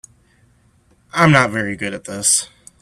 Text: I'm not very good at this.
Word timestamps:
I'm 1.13 1.31
not 1.31 1.51
very 1.51 1.75
good 1.75 1.93
at 1.93 2.05
this. 2.05 2.49